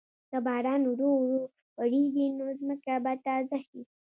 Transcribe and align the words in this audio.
که 0.29 0.37
باران 0.45 0.81
ورو 0.91 1.09
ورو 1.21 1.39
وریږي، 1.79 2.27
نو 2.37 2.45
ځمکه 2.59 2.93
به 3.03 3.13
تازه 3.25 3.57
شي. 3.67 3.81